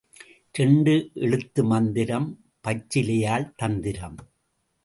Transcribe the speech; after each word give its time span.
இரண்டு 0.53 1.11
எழுத்து 1.13 1.63
மந்திரம், 1.63 2.27
பச்சிலையால் 2.63 3.51
தந்திரம். 3.55 4.17